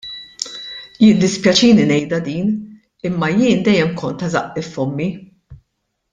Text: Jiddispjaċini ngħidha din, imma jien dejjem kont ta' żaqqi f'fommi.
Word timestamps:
Jiddispjaċini 1.03 1.85
ngħidha 1.91 2.19
din, 2.29 2.49
imma 3.11 3.29
jien 3.37 3.63
dejjem 3.69 3.93
kont 4.03 4.19
ta' 4.25 4.31
żaqqi 4.39 4.65
f'fommi. 4.67 5.11